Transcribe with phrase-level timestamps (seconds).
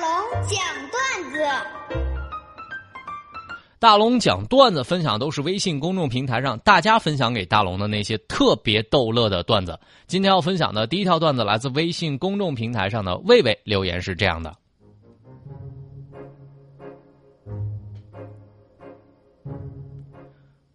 [0.00, 0.08] 龙
[0.46, 0.58] 讲
[0.92, 1.38] 段子，
[3.80, 9.78] 大龙讲段子分享都是微信公众平台上大家分享给大龙的那些特别逗乐的段子。
[10.06, 14.56] 今天要分享的第一条段子来自微信公众平台上的魏魏留言是这样的：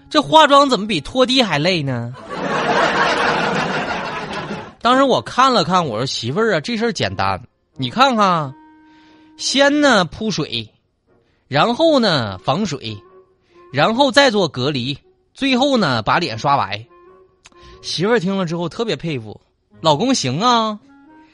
[0.10, 2.14] 这化妆怎么比拖地还累呢？”
[4.82, 7.42] 当时我看了看，我说：“媳妇儿啊，这事儿简单，
[7.76, 8.54] 你看看，
[9.36, 10.72] 先呢铺水，
[11.48, 12.98] 然后呢防水，
[13.74, 14.98] 然后再做隔离。”
[15.34, 16.88] 最后呢，把脸刷白。
[17.82, 19.40] 媳妇儿听了之后特别佩服，
[19.82, 20.80] 老公行啊，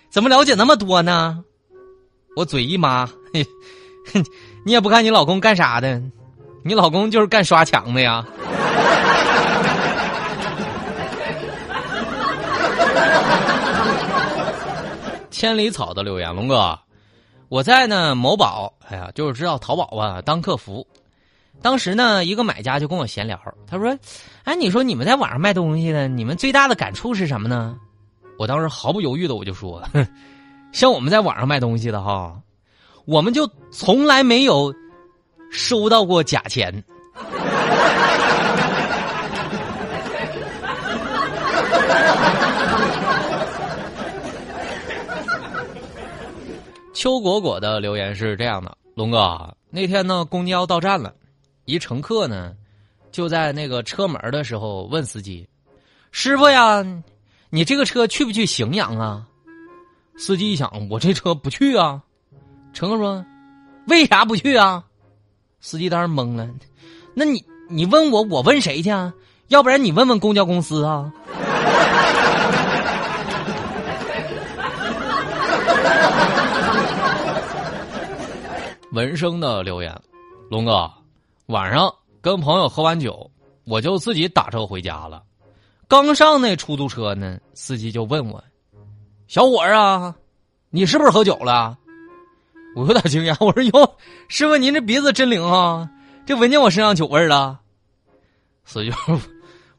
[0.09, 1.43] 怎么了解那么多呢？
[2.35, 3.07] 我嘴一抹，
[4.65, 6.01] 你也不看你老公干啥的，
[6.65, 8.25] 你老公就是干刷墙的呀。
[15.29, 16.79] 千里草的留言，龙哥，
[17.49, 20.87] 我在呢某宝，哎呀，就是知道淘宝啊，当客服。
[21.61, 23.97] 当时呢，一个买家就跟我闲聊，他说
[24.45, 27.77] ：“哎，你说你们在网上卖东西的，你们最大的感触是什么呢？”
[28.39, 30.07] 我当时毫不犹豫的我就说：“哼
[30.71, 32.39] 像我们在网上卖东西的哈，
[33.05, 34.73] 我们就从来没有
[35.53, 36.83] 收到过假钱。
[46.93, 51.13] ”邱果果的留言是这样的：“龙哥，那天呢，公交到站了。”
[51.65, 52.53] 一乘客呢，
[53.11, 55.47] 就在那个车门的时候问司机
[56.11, 56.83] ：“师傅呀，
[57.49, 59.27] 你这个车去不去荥阳啊？”
[60.17, 62.01] 司机一想：“我这车不去啊。”
[62.73, 63.25] 乘客说
[63.87, 64.83] ：“为啥不去啊？”
[65.65, 66.45] 司机当时懵了
[67.15, 69.13] ：“那你你问我，我问谁去啊？
[69.47, 71.09] 要不然你问问公交公司啊。”
[78.91, 79.97] 闻声的留言，
[80.49, 80.91] 龙哥。
[81.45, 83.31] 晚上跟朋友喝完酒，
[83.63, 85.23] 我就自己打车回家了。
[85.87, 88.43] 刚上那出租车呢，司机就问我
[89.29, 90.13] ：“小伙儿啊，
[90.71, 91.77] 你是不是喝酒了？”
[92.75, 93.97] 我有点惊讶，我说：“哟，
[94.27, 95.89] 师傅，您这鼻子真灵啊，
[96.25, 97.59] 这闻见我身上酒味了。”
[98.65, 98.91] 司机：“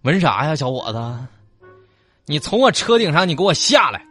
[0.03, 1.69] 闻啥呀，小伙子？
[2.27, 4.05] 你从我车顶上，你给我下来！”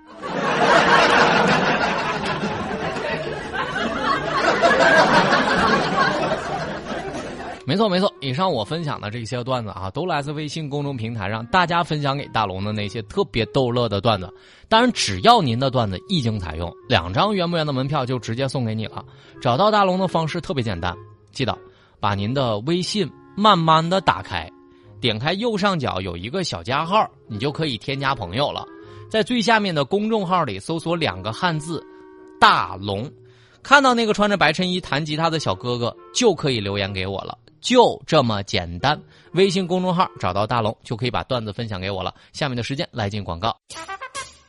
[7.65, 8.13] 没错，没错。
[8.19, 14.31] 以上我分享的这些段子啊，都来自微信公众平台上大家分享给大龙的那些特别逗乐的段子。
[14.67, 19.03] 当然，只要您的段子一经采用，两张圆不圆的门票就直接送给你了。
[19.41, 20.93] 找到大龙的方式特别简单，
[21.31, 21.57] 记得
[21.99, 24.49] 把您的微信慢慢的打开，
[24.99, 28.65] 点开右上角有一个小加号，你就可以添加朋友了。
[29.09, 31.85] 在最下面的公众号里搜索两个汉字
[32.41, 33.09] “大龙”，
[33.63, 37.37] 看到那个穿着白衬衣弹吉他的小哥哥，就可以留言给我了。
[37.63, 38.99] 就这么简单，
[39.31, 42.13] 微信公众号找到大龙就可以把段子分享给我了。
[42.33, 43.55] 下面的时间来进广告。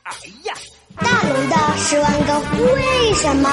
[0.02, 0.12] 哎
[0.44, 0.52] 呀，
[0.96, 2.40] 大龙的十万个
[2.74, 3.48] 为什么？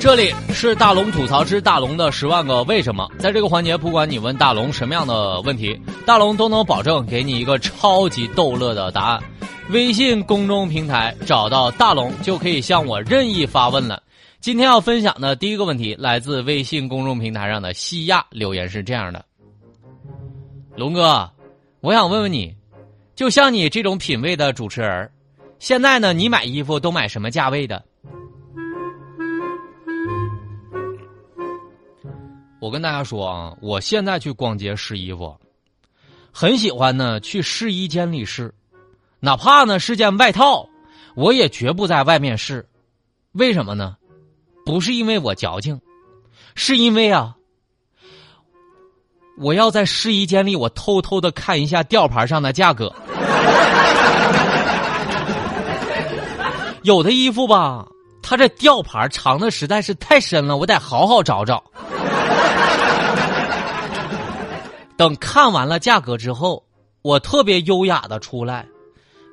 [0.00, 3.06] 这里是大龙吐槽之大龙的十万个为什么。
[3.18, 9.22] 在这个环节，不管你问大龙什么样的问题，大龙都能保证给你一个超级逗乐的答案。
[9.68, 14.02] 微信公众平台找到大龙就可以向我任意发问了。
[14.44, 19.24] 今天要分享的第一个问题来自微信公众平台上的西亚留言是这样的：
[20.76, 21.32] 龙哥，
[21.80, 22.54] 我想问问你，
[23.14, 25.10] 就像你这种品味的主持人，
[25.58, 27.82] 现在呢，你买衣服都买什么价位的？
[32.60, 35.34] 我跟大家说啊，我现在去逛街试衣服，
[36.30, 38.54] 很喜欢呢去试衣间里试，
[39.20, 40.68] 哪怕呢是件外套，
[41.16, 42.68] 我也绝不在外面试，
[43.32, 43.96] 为什么呢？
[44.64, 45.80] 不是因为我矫情，
[46.54, 47.34] 是因为啊，
[49.38, 52.92] 我要在试衣间里，我偷偷的看一下吊牌上的价格。
[56.82, 57.86] 有的衣服吧，
[58.22, 61.62] 它这吊牌藏的实在是太深了，我得好好找找。
[64.96, 66.62] 等看完了价格之后，
[67.02, 68.66] 我特别优雅的出来，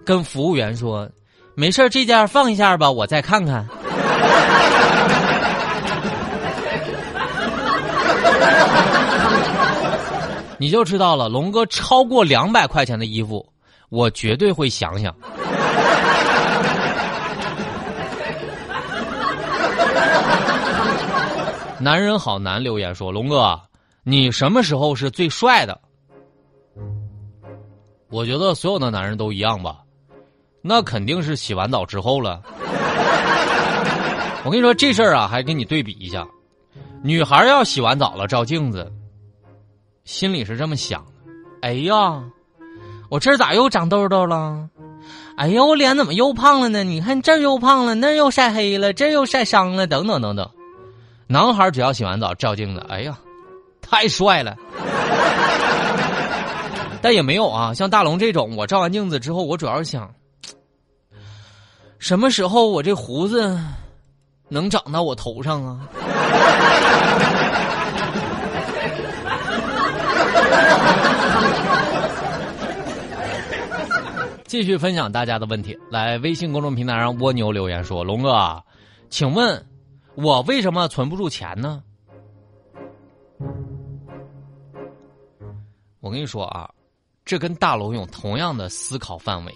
[0.06, 1.10] 跟服务员说
[1.56, 3.68] ：“没事这件放一下吧，我再看看。”
[10.62, 13.44] 你就知道了，龙哥超过两百块钱的衣服，
[13.90, 15.12] 我绝对会想想。
[21.82, 23.60] 男人好难留言说：“龙哥，
[24.04, 25.82] 你什么时候是最帅的？”
[28.12, 29.80] 我觉得所有的男人都一样吧，
[30.62, 32.40] 那肯定是洗完澡之后了。
[34.46, 36.24] 我跟你说这事儿啊，还给你对比一下，
[37.02, 38.94] 女孩要洗完澡了照镜子。
[40.12, 41.08] 心里是这么想的
[41.64, 42.22] ：“哎呀，
[43.08, 44.68] 我这咋又长痘痘了？
[45.38, 46.84] 哎呀，我脸怎么又胖了呢？
[46.84, 50.52] 你看这又胖了，那又晒黑了，这又晒伤了，等等等等。”
[51.28, 53.18] 男孩只要洗完澡照镜子，哎呀，
[53.82, 54.54] 太帅了。
[57.02, 60.14] 但也没有啊，像大龙这种，我照完镜子之后，我主要是想，
[62.00, 63.58] 什么时候我这胡子
[64.50, 65.80] 能长到我头上啊？
[74.46, 78.62] 继续分享大家的问题，来微信公众平台上蜗牛留言说：“龙哥，
[79.10, 79.66] 请问
[80.16, 81.82] 我为什么存不住钱呢？”
[86.02, 86.70] 我跟你说啊，
[87.24, 89.56] 这跟大龙有同样的思考范围。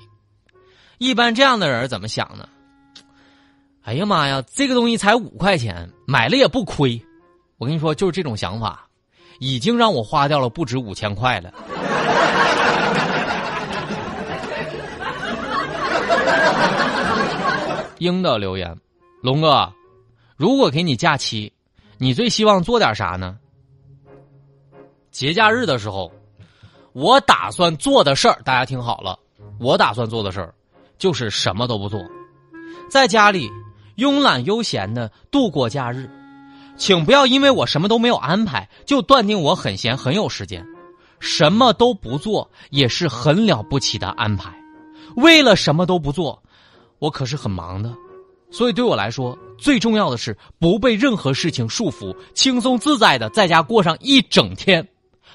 [0.97, 2.47] 一般这样的人怎么想呢？
[3.83, 7.01] 哎呀妈呀，这个东西才五块钱，买了也不亏。
[7.57, 8.84] 我跟你说，就是这种想法，
[9.39, 11.53] 已经让我花掉了不止五千块了。
[17.99, 18.75] 鹰的留言，
[19.21, 19.71] 龙哥，
[20.35, 21.51] 如果给你假期，
[21.97, 23.37] 你最希望做点啥呢？
[25.11, 26.11] 节假日的时候，
[26.91, 29.17] 我打算做的事儿，大家听好了，
[29.59, 30.53] 我打算做的事儿
[30.97, 32.01] 就是什么都不做，
[32.89, 33.49] 在家里
[33.95, 36.09] 慵懒悠闲的度过假日，
[36.77, 40.65] 请不要因为我什么都没有安排就断定我很闲很有时间，
[41.19, 44.53] 什么都不做也是很了不起的安排，
[45.15, 46.41] 为了什么都不做。
[46.99, 47.93] 我可是很忙的，
[48.49, 54.85] 所以对我来说，最重要的是不被任何事情束缚，轻松自在的在家过上一整天。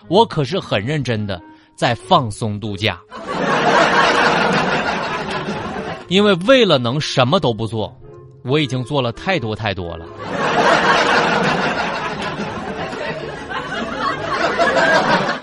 [0.08, 1.40] 我可是很认真的
[1.76, 2.98] 在放松度假，
[6.08, 7.94] 因为为了能什么都不做，
[8.42, 10.06] 我已经做了太多太多了。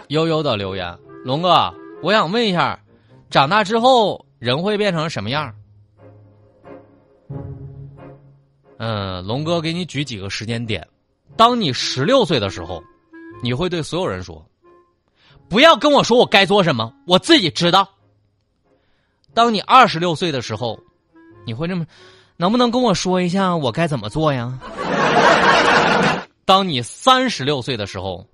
[0.08, 2.80] 悠悠的留言，龙哥，我想问一下，
[3.30, 5.54] 长大之后人会变成什么样？
[8.78, 10.88] 嗯，龙哥给你举几个时间点。
[11.36, 12.82] 当你十六岁的时候，
[13.44, 14.44] 你会对所有人说
[15.50, 17.88] ：“不要跟我说我该做什么，我自己知道。”
[19.34, 20.80] 当你二十六岁的时候，
[21.46, 21.86] 你会这么
[22.38, 24.58] ：“能不能跟我说一下我该怎么做呀？”
[26.46, 28.26] 当你三十六岁的时候，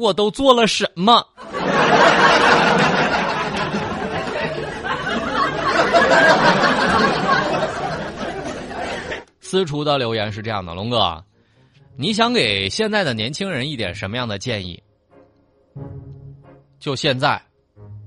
[0.00, 1.22] 我都做了什么？
[9.40, 11.22] 私厨的留言是这样的：龙哥，
[11.96, 14.82] 你想给现在的年轻人一点什么样的建议？
[16.78, 17.38] 就现在，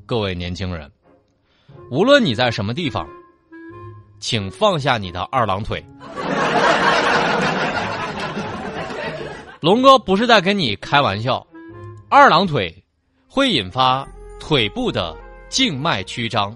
[0.08, 0.92] 各位年轻人，
[1.92, 3.08] 无论你在什么地方，
[4.20, 5.86] 请放下你的二郎腿。
[9.60, 11.46] 龙哥不是在跟你开玩笑，
[12.16, 12.72] 二郎腿
[13.28, 14.08] 会引发
[14.40, 15.18] 腿部的
[15.50, 16.56] 静脉曲张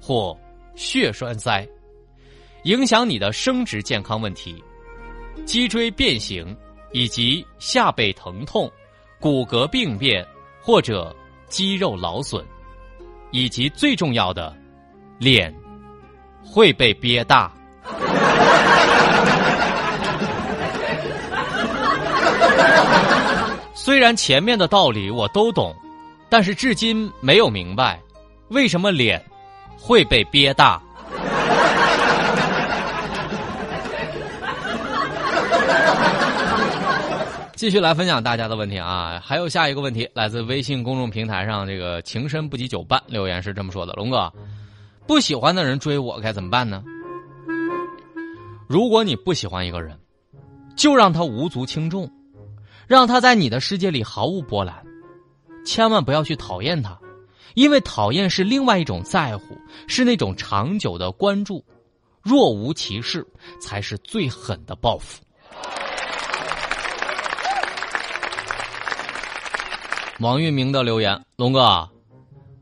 [0.00, 0.38] 或
[0.76, 1.66] 血栓塞。
[2.62, 4.62] 影响你的生殖健康问题，
[5.44, 6.56] 脊椎变形
[6.92, 8.70] 以及下背疼痛、
[9.18, 10.24] 骨骼病变
[10.62, 11.12] 或者
[11.48, 12.46] 肌肉劳损，
[13.32, 14.56] 以及最重要的，
[15.18, 15.52] 脸
[16.44, 17.52] 会被憋大。
[23.84, 25.74] 虽然前面的道理我都懂，
[26.28, 28.00] 但是至今没有明白
[28.50, 29.20] 为什么脸
[29.76, 30.80] 会被憋大。
[37.56, 39.20] 继续来分享大家的问题啊！
[39.24, 44.32] 还有下一个问题来自微信公众平台上，这个情深不及久伴留言是这么说的：龙哥，
[45.08, 46.84] 不喜欢的人追我该怎么办呢？
[48.68, 49.98] 如果你不喜欢一个人，
[50.76, 52.08] 就让他无足轻重，
[52.92, 54.74] 让他在你的世界里毫无波澜，
[55.64, 57.00] 千万不要去讨厌他，
[57.54, 59.56] 因为讨厌是另外一种在乎，
[59.88, 61.64] 是那种长久的关注，
[62.20, 63.26] 若无其事
[63.58, 65.22] 才是最狠的报复。
[70.20, 71.88] 王玉明的留言：龙哥，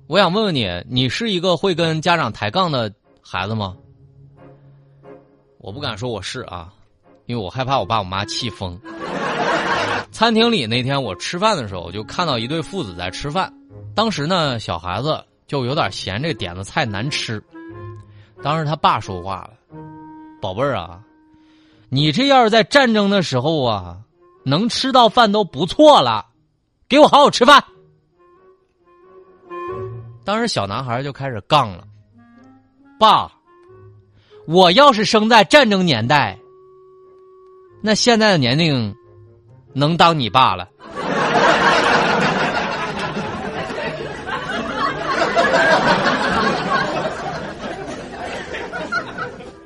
[0.07, 3.77] 我想问问你，你是一个会跟家长抬杠的孩子吗？
[5.59, 6.73] 我不敢说我是啊，
[7.27, 8.81] 因为我害怕我爸我妈气疯。
[10.21, 13.51] 餐厅里那天我吃饭的时候，就看到一对父子在吃饭。
[13.95, 17.43] 当时呢，小孩子就有点嫌这点的菜难吃。
[18.43, 19.53] 当时他爸说话了
[20.39, 21.01] ：“宝贝儿啊，
[21.89, 23.97] 你这要是在战争的时候啊，
[24.45, 26.27] 能吃到饭都不错了，
[26.87, 27.65] 给我好好吃饭。”
[30.23, 31.85] 当时小男孩就开始杠了
[33.01, 33.33] ：“爸，
[34.47, 36.39] 我要是生在战争年代，
[37.83, 38.95] 那现在的年龄。”
[39.73, 40.69] 能当你爸了？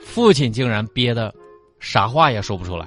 [0.04, 1.34] 父亲竟然憋得
[1.80, 2.86] 啥话也说不出来。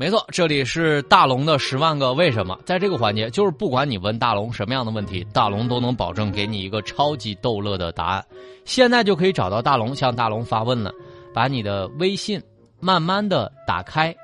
[0.00, 2.58] 没错，这里是大龙的十万个为什么。
[2.64, 8.24] 在这个环节，就是不管你问大龙什么样的问题，大龙都能保证给你一个超级逗乐的答案。
[8.64, 10.90] 现在就可以找到大龙，向大龙发问了。
[11.34, 12.42] 把你的微信
[12.80, 14.16] 慢慢的打开，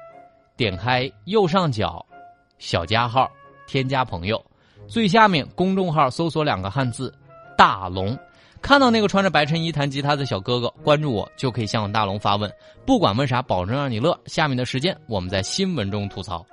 [0.56, 2.02] 点开右上角
[2.59, 3.30] 小加号，
[3.66, 4.42] 添加朋友，
[4.88, 7.12] 最下面公众号搜索两个汉字
[7.54, 8.18] “大龙”。
[8.63, 12.51] 看到那个穿着白衬衣弹吉他的小哥哥，关注我就可以向大龙发问，
[12.85, 14.19] 不管问啥，保证让你乐。
[14.27, 16.45] 下面的时间，我们在新闻中吐槽。